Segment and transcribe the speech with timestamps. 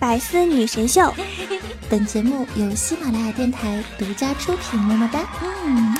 [0.00, 1.12] 百思女神秀，
[1.90, 4.80] 本节目由喜马拉雅电台独家出品。
[4.80, 5.20] 么么哒。
[5.44, 5.94] 嗯。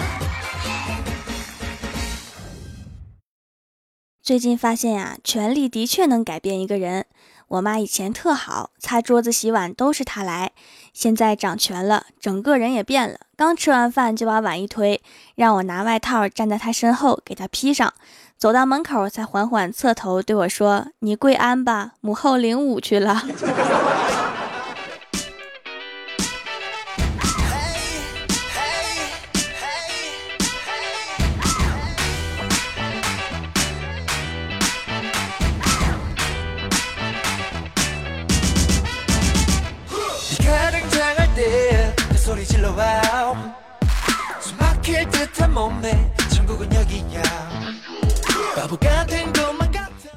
[4.22, 7.04] 最近发现呀，权力的确能改变一个人。
[7.48, 10.52] 我妈以前特好，擦桌子、洗碗都是她来。
[10.94, 13.18] 现在掌权了，整个人也变了。
[13.36, 15.02] 刚吃完饭就把碗一推，
[15.34, 17.92] 让我拿外套站在她身后给她披上。
[18.40, 23.22] 走到门口才缓缓侧头对我说：“你跪安吧，母后领舞去了。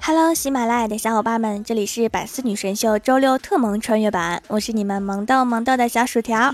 [0.01, 6.53] ”Hello，喜马拉雅的小伙伴们，这里是百思女神秀周六特萌穿越版，我是你们萌豆萌豆的小薯条。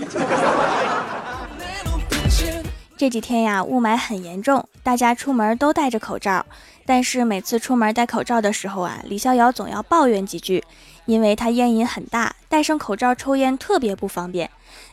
[2.96, 6.46] 这几天呀，雾霾很严重，大家出门都戴着口罩，
[6.86, 10.62] 但是每次出门戴口罩的时候啊，李逍遥总要抱怨几句，
[11.06, 14.48] 因为他烟瘾很大，戴上口罩抽烟特别不方便。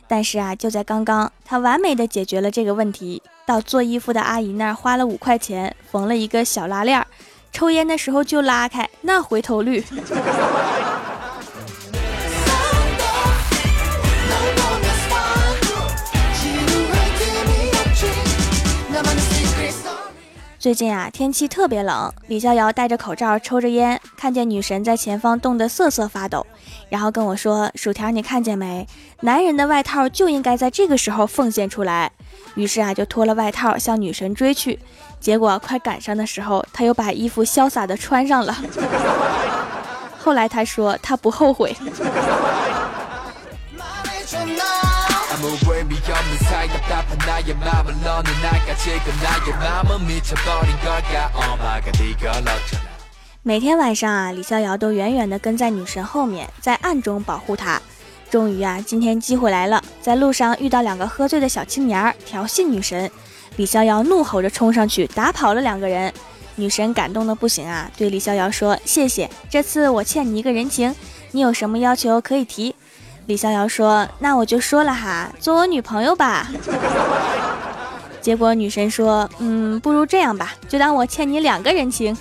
[0.08, 3.22] 但是啊，就在刚刚，他完美的解决了这个问题。
[3.48, 7.02] 到做衣服的阿姨那儿花了五块钱，缝了一个小拉链，
[7.50, 9.82] 抽烟的时候就拉开，那回头率。
[20.58, 26.46] 最近啊，天气特别冷，李逍遥戴着口罩抽着烟，看见女神在前方冻得瑟瑟发抖，
[26.90, 28.86] 然后跟我说：“薯条，你看见没？
[29.20, 32.12] 男人的外套就应该在这个时候奉献出来。”
[32.54, 34.78] 于是啊，就脱了外套向女神追去，
[35.20, 38.56] 结果快赶上的时候，他又把衣服潇洒的穿上了。
[40.18, 41.76] 后来他说他不后悔。
[53.42, 57.80] 每天晚上啊，李逍遥都远远的跟在女神后面，在暗中保护她。
[58.30, 63.10] 终于啊，今天机会来了，在路上遇到两个喝醉的小青年儿调戏女神，
[63.56, 66.12] 李逍遥怒吼着冲上去打跑了两个人。
[66.56, 70.94] 女神感动的不行啊，对李逍遥说：“谢谢，这次我欠你一个人情，
[71.30, 72.74] 你有什么要求可以提。”
[73.26, 76.48] 李逍遥说：“那我就说了哈，做我女朋友吧。
[78.20, 82.16] ”结果女神说：“嗯，不如这样吧，就当我欠你两个人情。”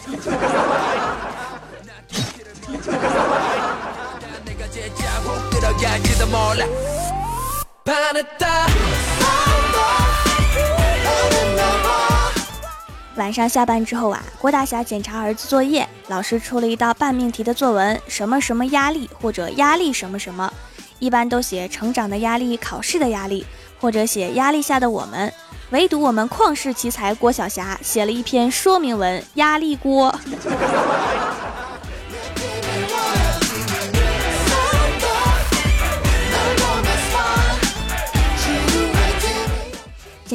[13.16, 20.52] 晚上下班之后啊，郭大侠检查儿子作业，老师出了一道半命题的作文，什么什么压力或者压力什么什么，
[21.00, 23.46] 一般都写成长的压力、考试的压力，
[23.80, 25.34] 或者写压力下的我们。
[25.72, 30.14] 唯独我们旷世奇才郭晓霞写了一篇说明文，压力锅。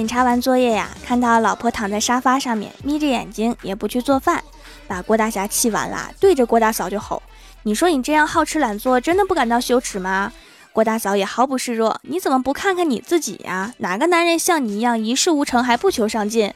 [0.03, 4.43] 检查完作业呀，看到老婆躺在沙发上面，眯着眼睛也不去做饭，
[4.89, 7.23] 把郭大侠气完了，对着郭大嫂就吼
[7.63, 10.33] ：“你说你这样好吃懒做，真的不感到羞耻吗？”
[10.75, 13.73] 郭大嫂也毫不示弱：“你怎么不看看你自己呀？
[13.79, 16.53] 哪个男人像你一样一事无成还不求上进？”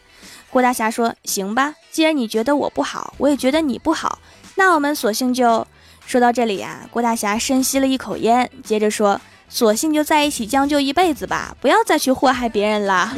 [0.51, 4.19] 郭大侠说：“行吧，既然你觉得我不好，我也觉得你不好，
[4.57, 5.65] 那我们索性就……”
[6.05, 9.21] 说到这里呀，郭大侠深吸了一口烟，接着说。
[9.49, 13.13] 索性就在一起将就一辈子吧，不要再去祸害别人了。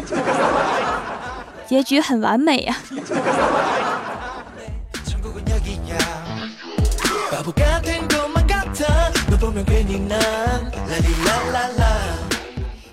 [1.66, 2.76] 结局很完美呀。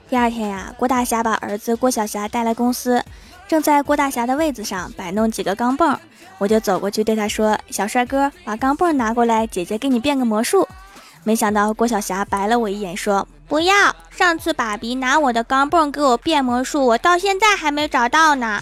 [0.10, 3.04] 第二天呀，郭大侠把儿子郭晓霞带来公司，
[3.48, 5.98] 正在郭大侠的位子上摆弄几个钢镚，
[6.38, 10.68] 我就走过去对他说：“小帅哥，把钢镚拿过来，姐姐给你变个魔术。”
[11.28, 13.74] 没想到郭晓霞白了我一眼，说：“不要！
[14.12, 18.62] 上次爸比拿我的钢镚给我变魔术，我到现在还没找到呢。”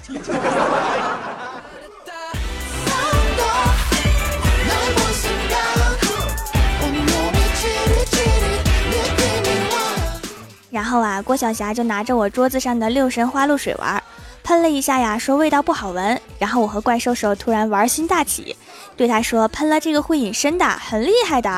[10.71, 14.01] 然后啊，郭晓霞就拿着我桌子上的六神花露水玩。
[14.41, 16.19] 喷了一下呀，说味道不好闻。
[16.39, 18.57] 然后我和怪兽兽突然玩心大起，
[18.97, 21.49] 对他说喷了这个会隐身的，很厉害的。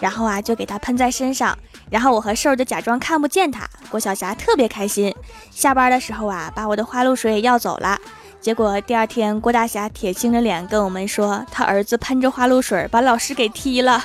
[0.00, 1.56] 然后啊，就给他喷在身上。
[1.90, 3.68] 然后我和兽就假装看不见他。
[3.90, 5.14] 郭晓霞特别开心。
[5.50, 7.98] 下班的时候啊，把我的花露水也要走了。
[8.40, 14.02] 结果第二天，郭大侠铁青着脸跟我们说，他儿子喷着花露水把老师给踢了。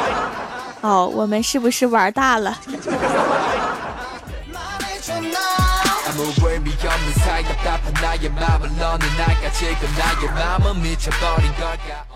[0.82, 2.58] 哦，我们是不是玩大了？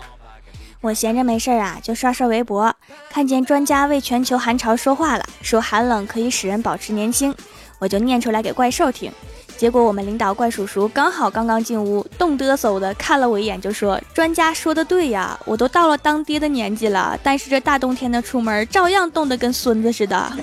[0.81, 2.75] 我闲着没事儿啊，就刷刷微博，
[3.09, 7.33] 看见专家为全球寒潮说话了，说寒冷可以使人保持年轻，
[7.77, 9.11] 我就念出来给怪兽听。
[9.57, 20.33] 结果我们领导怪叔叔刚好刚刚进屋，冻嘚瑟的看了我一眼，就说：“专家说的对呀，我都到了当爹的年纪了，但是这大冬天的出门，照样冻得跟孙子似的。”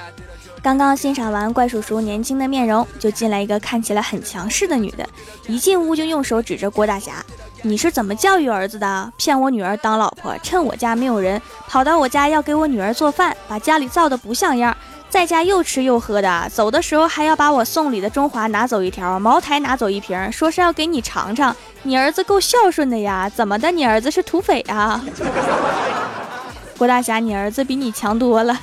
[0.66, 5.08] 刚刚欣赏完怪叔叔年轻的面容，就进来一个看起来很强势的女的，
[5.46, 7.24] 一进屋就用手指着郭大侠
[7.62, 9.12] ：“你是怎么教育儿子的？
[9.16, 14.76] 骗我女儿当老婆，趁我家没有人，跑到我家要给我女儿做饭，把家里造的不像样，
[15.08, 21.54] 在家又吃又喝的，走的时候还要把我送礼的中华拿走一条，茅台拿走一瓶，说是要给你尝尝。
[21.84, 23.70] 你儿子够孝顺的呀，怎么的？
[23.70, 25.00] 你儿子是土匪啊？”
[26.76, 28.58] 郭大侠，你儿子比你强多了。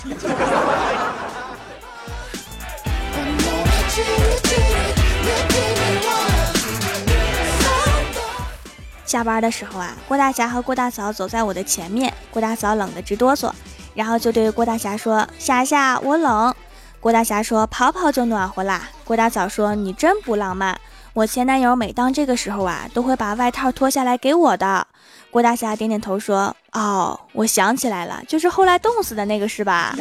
[9.13, 13.51] 下班的时候啊，郭大侠和郭大嫂走在我的前面，郭大嫂冷得直哆嗦，
[13.94, 16.51] 然后就对郭大侠说：“侠侠，我冷。”
[17.00, 20.80] 郭大侠说：“跑跑就暖和啦。”郭大嫂说：“你真不浪漫，
[21.13, 24.88] 我前男友每当这个时候啊，都会把外套脱下来给我的。”
[25.30, 29.95] 郭大侠点点头说：“哦，我想起来了，就是后来冻死的那个是吧？”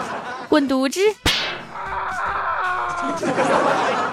[0.48, 1.00] 滚犊子！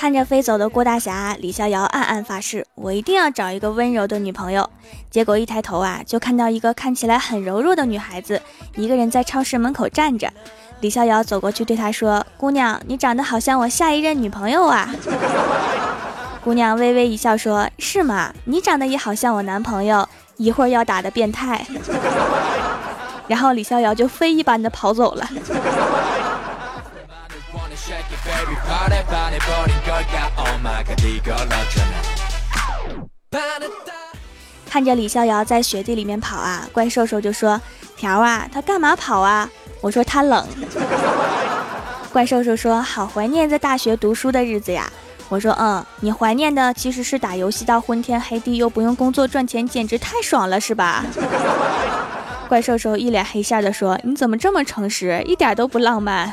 [0.00, 4.70] 看着飞走的郭大侠，李逍遥暗暗发誓，我一定要找一个温柔的女朋友。
[5.10, 8.40] 结果一抬头啊，就看到一个看起来很柔弱的女孩子，
[8.76, 10.32] 一个人在超市门口站着。
[10.80, 14.88] 李逍遥走过去对她说：“姑娘，你长得好像我下一任女朋友啊。”
[16.42, 18.32] 姑娘微微一笑说：“是吗？
[18.44, 20.08] 你长得也好像我男朋友，
[20.38, 21.66] 一会儿要打的变态。”
[23.28, 25.28] 然后李逍遥就飞一般的跑走了。
[34.68, 37.60] 看着李逍遥在雪地里面跑啊，怪兽兽就说
[37.96, 39.48] ：“条啊，他干嘛跑啊？”
[39.82, 40.46] 我说：“他冷。
[42.12, 44.90] ”怪兽兽说：“好怀念在大学读书的日子呀。”
[45.28, 51.04] 我说：“嗯，你怀念的其实是打游戏到昏天黑地又不用工作赚钱，简直太爽了，是吧？”
[52.48, 56.32] 怪兽兽一脸黑线的说：“你怎么这么诚实，一点都不浪漫。”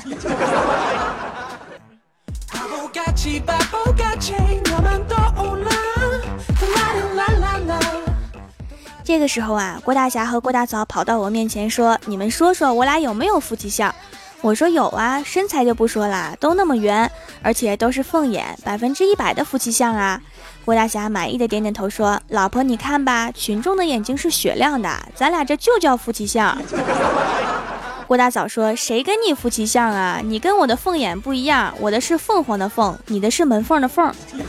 [9.04, 13.94] 这个时候啊，郭大侠和郭大嫂跑到我面前说：“你们说说，我俩有没有夫妻相？”
[14.42, 17.10] 我说：“有啊，身材就不说了，都那么圆，
[17.42, 20.22] 而且都是凤眼，百分之一百的夫妻相啊。”
[20.66, 26.56] 郭大侠满意的点点头说：“老婆，你看吧，群众的眼睛是雪亮的，咱俩这就叫夫妻相。”
[28.08, 30.22] 郭大嫂说：“谁跟你夫妻相啊？
[30.24, 34.10] 你跟我的凤眼不一样，我的是凤凰的凤，你的是门缝的缝。”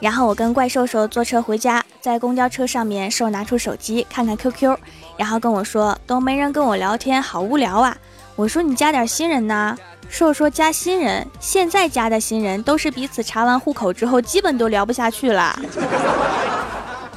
[0.00, 4.78] 然后我跟怪兽兽坐车回家，在公交车上面，兽拿出手机看看 QQ，
[5.16, 7.96] 然后跟我说：“都没人跟我聊天，好无聊啊。”
[8.36, 9.76] 我说：“你加点新人呐。”
[10.08, 15.56] 说说加新人，现在加的新人都是彼此查完户口之后，基本都聊不下去了。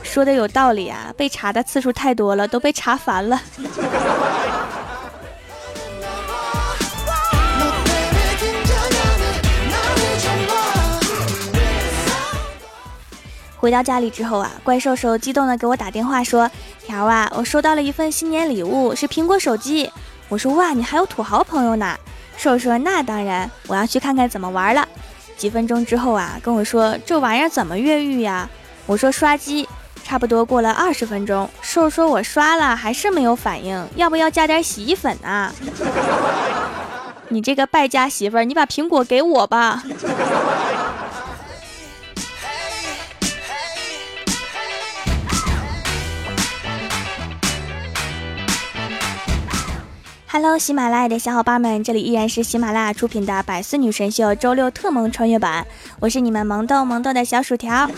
[0.04, 3.42] 说的有道理啊，被查的次数太多了，都被查烦了。
[13.58, 16.50] 回到家里之后啊，怪兽兽激动的给我打电话说
[16.86, 19.92] ：“条啊，我收到了一份新年礼物，是苹果手机。”
[20.30, 21.96] 我说：“哇，你还有土豪朋友呢。”
[22.42, 24.88] 兽说：“那当然，我要去看看怎么玩了。”
[25.38, 28.50] 几分钟之后啊，跟我说：“这玩意儿怎么越狱呀？”
[28.88, 29.70] 我说：“刷机。”
[30.04, 35.54] 差不多过了二十分钟，兽说：“我刷了还是没有反应，要不要加点洗衣粉啊？”
[37.30, 39.84] 你这个败家媳妇儿，你把苹果给我吧。
[50.34, 55.68] Hello，喜马拉雅的小伙伴们，这里依然是喜马拉雅出品的《百思女神秀》周六特萌穿越版，
[56.00, 57.92] 我是你们萌豆萌豆的小薯条。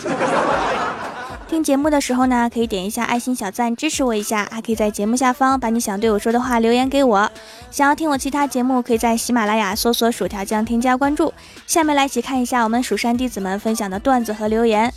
[1.46, 7.30] 听节目的时候呢，可以点一下爱心小赞支持我一下，还可以在节目下方把你想对我说的话留言给我。
[7.70, 11.32] 想要听我其他节目，可以在喜马拉雅搜索“薯条酱”添加关注。
[11.68, 14.92] 下面来一起看一下我们蜀山弟子们分享的段子和留言。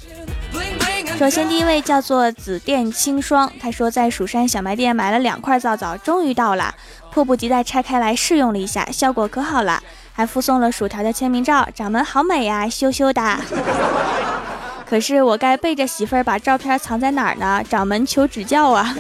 [1.20, 6.74] 首先，第一位叫做紫电清霜，他说在蜀山小卖店买了两块皂皂，终于到了，
[7.18, 9.82] 迫不及待拆开来试用了一下，效果可好了，
[10.14, 13.36] 还附送了薯条的签名照，掌门好美呀，羞羞的。
[14.88, 17.64] 可是我该背着媳妇儿把照片藏在哪儿呢？
[17.68, 18.96] 掌门求指教啊！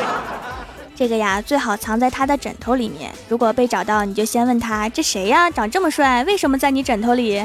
[0.94, 3.10] 这个呀，最好藏在他的枕头里面。
[3.26, 5.50] 如果被找到，你就先问他：这谁呀？
[5.50, 7.42] 长这么帅，为什么在你枕头里？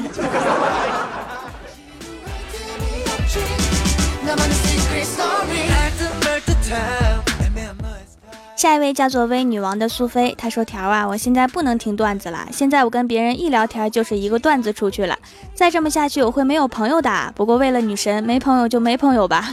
[8.66, 12.48] 下一位叫做微女王的苏菲，她说：“条啊，我现在不能听段子了。
[12.52, 15.16] 现在我跟别人一聊天就是一个段子出去了，
[15.54, 17.32] 再这么下去我会没有朋友的。
[17.36, 19.52] 不过为了女神，没朋友就没朋友吧。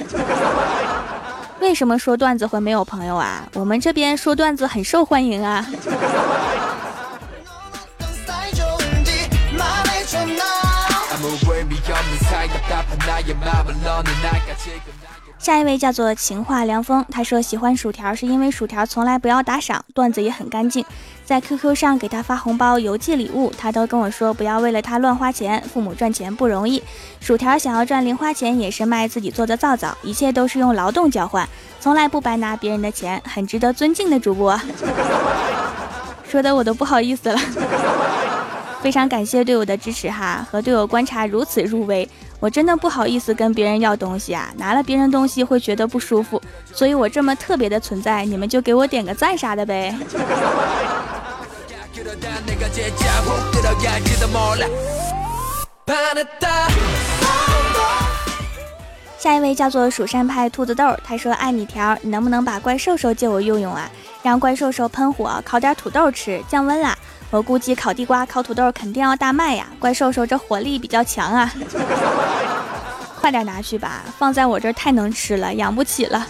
[1.61, 3.47] 为什么说段子会没有朋友啊？
[3.53, 5.67] 我们这边说段子很受欢迎啊。”
[15.43, 20.85] 下一位叫做情话凉风，他说喜欢薯条是因为薯条从来不要打赏，段子也很干净。
[21.25, 26.81] 在 QQ 上给他发红包、邮寄礼物，他都跟我说不要为了他乱花钱，父母赚钱不容易。
[27.19, 31.49] 薯条想要赚零花钱也是卖自己做的皂皂，一切都是用劳动交换，
[31.81, 34.57] 从来不白拿别人的钱，很值得尊敬的主播。
[36.25, 37.41] 说的我都不好意思了，
[38.81, 42.09] 非常感谢对我的支持哈，和对我观察如此入微。
[42.43, 46.43] 我真的不好意思跟别人要东西啊，拿了别人东西会觉得不舒服，
[46.75, 49.95] 所以我这么特别的存在，你们就给我点个赞啥的呗。
[59.17, 63.89] 下一位叫做蜀山派兔子豆，他说爱你条，你能不能把怪兽兽借我用用啊？
[64.21, 66.99] 让怪兽兽喷火，烤点土豆吃，降温啦。
[67.33, 69.67] 我估计烤地瓜、烤土豆肯定要大卖呀！
[69.79, 71.51] 怪兽兽这火力比较强啊，
[73.19, 76.27] 快点拿去吧，放在我这儿太能吃了，养不起了。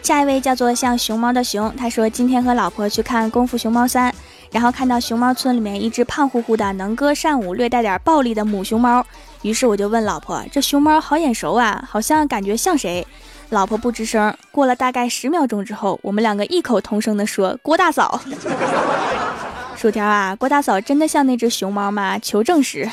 [0.00, 4.12] 下一位叫做像熊猫的熊，他说今天和老婆去看《功夫熊猫三》，
[4.52, 9.04] 然后看到熊猫村里面一只胖乎乎的、能歌善舞、略带点暴力的母熊猫。
[9.42, 13.06] 于是我就问老婆：“这熊猫好眼熟啊，好像感觉像谁？”
[13.50, 14.36] 老婆不吱声。
[14.50, 18.20] 过了大概十秒钟之后，我们两个异口同声地说：“郭大嫂。”
[19.76, 22.18] 薯条啊，郭大嫂真的像那只熊猫吗？
[22.18, 22.90] 求证实，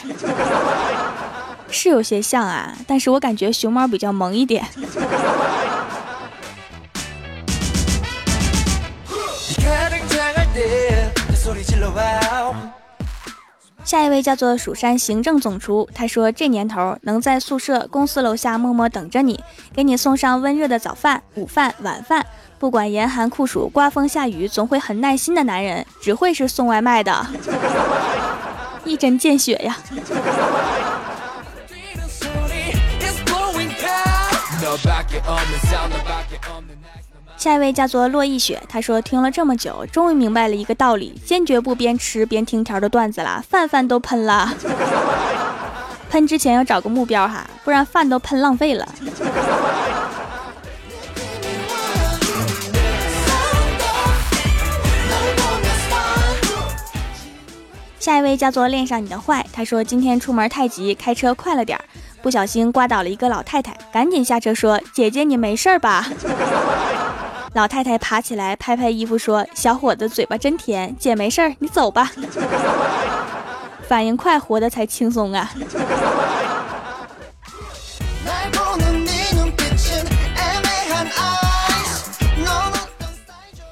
[1.70, 4.64] 是有些像啊，但是我感觉熊猫比较萌一点。
[13.86, 19.40] 下一位叫做蜀山行政总厨，他说这年头能在宿舍、公司楼下默默等着你，
[19.74, 22.26] 给你送上温热的早饭、午饭、晚饭，
[22.58, 27.28] 不管严寒酷暑、刮风下雨，总会很耐心的男人，只会是送外卖的，
[28.84, 29.78] 一针见血呀。
[37.38, 44.52] 下一位叫做洛一雪，他说听了这么久，终于明白了一个道理：坚决不边吃边听条的段子了，饭饭都喷了。
[46.10, 48.88] 喷之前要找个目标哈，不然饭都喷浪费了。
[58.00, 61.86] 下一位叫做恋上你的坏，他说今天出门太急，开车快了点儿，
[62.24, 66.08] 不小心刮倒了一个老太太，赶紧下车说：“姐姐你没事吧？”
[67.56, 72.12] 老太太爬起来，拍拍衣服说：“小伙子嘴巴真甜，姐没事儿，你走吧。
[73.88, 75.50] ”反应快，活的才轻松啊！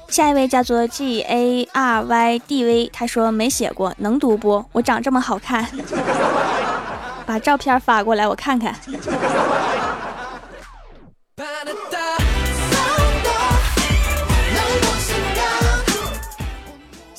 [0.08, 4.64] 下一位叫做 G A R Y D V，他说没写过，能读不？
[4.72, 5.68] 我长这么好看，
[7.26, 8.74] 把照片发过来，我看看。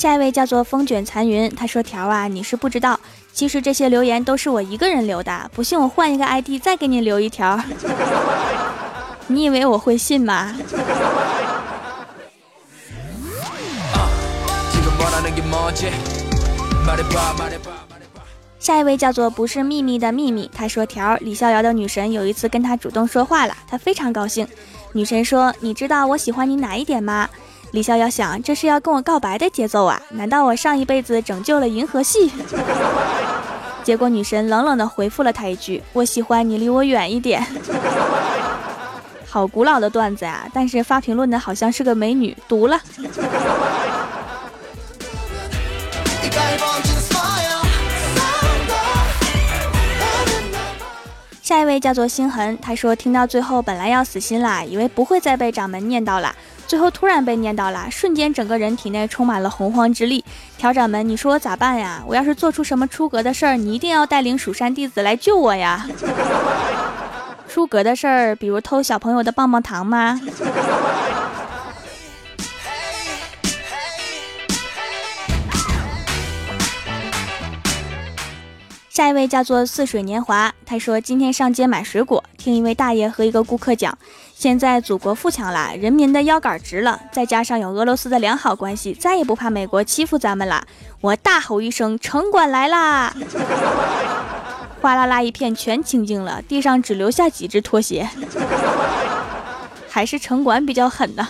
[0.05, 2.99] 下一位叫做风卷残云，他说：“条啊，你是不知道，
[3.33, 5.49] 其实这些留言都是我一个人留的。
[5.51, 7.59] 不信我换一个 ID 再给你留一条，
[9.25, 10.55] 你以为我会信吗？”
[18.59, 24.47] 下一位叫做不是秘密的秘密，他说：“条李逍遥的女神有一次跟他主动说话了，他非常高兴。
[24.91, 27.27] 女神说：你知道我喜欢你哪一点吗？”
[27.71, 30.01] 李逍遥想，这是要跟我告白的节奏啊？
[30.09, 32.31] 难道我上一辈子拯救了银河系？
[33.83, 37.45] 结果女神冷冷的回复了他一句：“我喜欢你离我远一点。
[39.27, 40.47] ”好古老的段子呀！
[40.53, 42.79] 但是发评论的好像是个美女，毒了。
[51.55, 56.35] 下一位叫做心痕，他说听到最后本来要死心啦，以为不会再被掌门念叨了，
[56.67, 60.25] 最后突然被念叨了，瞬间整个人体内充满了洪荒之力。
[60.57, 62.03] 调掌门，你说我咋办呀？
[62.05, 65.87] 我要是做出什么出格的事儿，你一定要带领蜀山弟子来救我呀！
[67.47, 70.19] 出格的事儿，比如偷小朋友的棒棒糖吗？
[78.95, 83.97] 下一位叫做似水年华，他说今天上街买水果，听一位大爷和一个顾客讲，
[84.33, 90.65] 现在祖国富强了，人民的腰杆直了，再加上有俄罗斯的良好关系，再也不怕美国欺负咱们了。
[91.01, 93.13] 我大吼一声：“城管来啦！”
[94.79, 98.09] 哗啦啦一片，全清净了，地上只留下几只拖鞋。
[99.89, 101.27] 还是城管比较狠呢。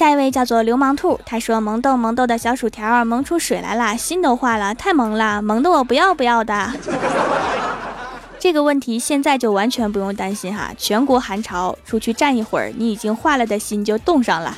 [0.00, 6.72] 下一位叫做流氓兔，他说萌豆萌豆的小薯条萌出水来了，心都化了，太萌了，萌的我不要不要的。
[8.40, 14.56] 这个问题现在就完全不用担心哈，全国寒潮，出去站一会儿，你已经化了的心就冻上了。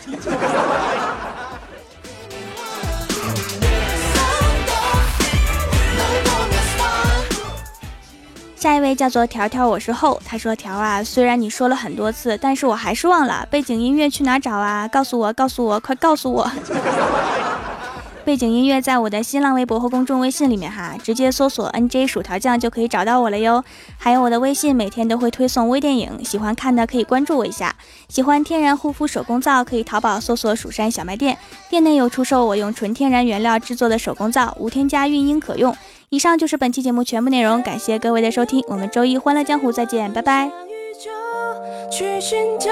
[8.63, 14.87] 下一位叫做条条，我是后，他说条啊，虽然你说了很多次，但是我还是忘了背景音乐去哪找啊？
[14.87, 16.49] 告诉我，告诉我，快告诉我。
[18.25, 23.65] 背景音乐在我的新浪微博和公众微信里面哈，直接搜索 N J 薯条酱就可以找到我了哟。
[23.99, 27.75] 还有我的微信，每天都会推送微电影，喜欢看的可以关注我一下。
[28.09, 31.37] 喜欢天然护肤手工皂，可以淘宝搜索蜀山小卖店，
[31.69, 35.77] 店内有出售我用纯天然原料制作的手工皂，无添加，孕婴可用。
[36.13, 40.53] 以上就是本期节目全部内容，感谢各位的收听，我们周一欢乐江湖再见，拜拜。
[41.91, 42.69] 去寻找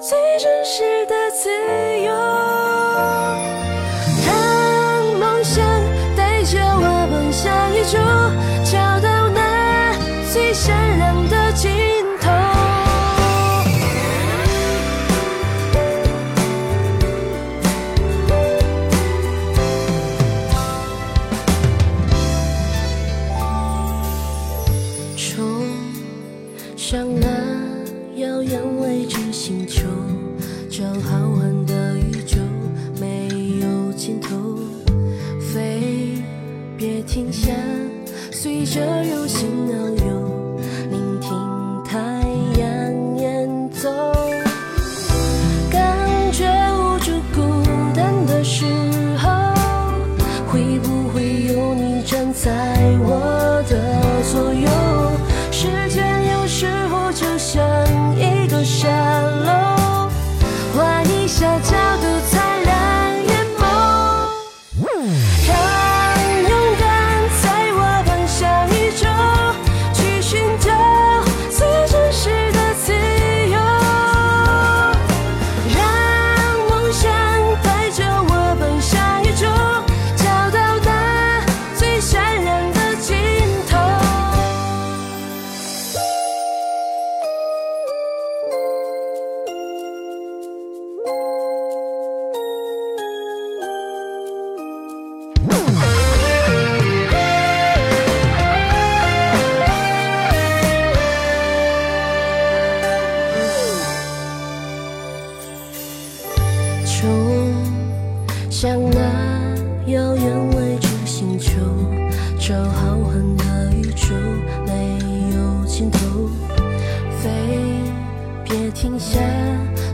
[0.00, 1.48] 最真实的自
[2.00, 2.65] 由。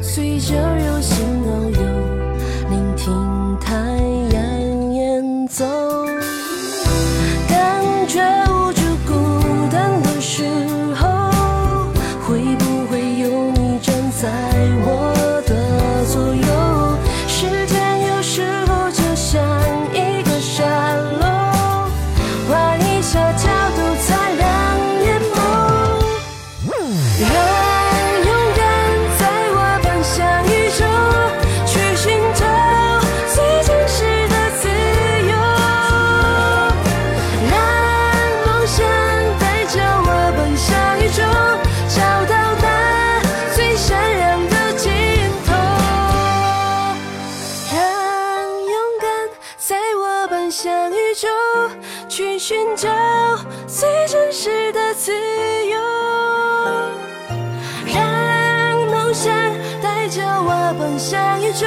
[0.01, 1.83] 随着流星遨游，
[2.71, 3.75] 聆听太
[4.37, 5.82] 阳演奏。
[61.53, 61.67] 就